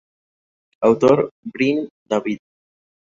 [0.81, 2.39] Autor: Brin, David.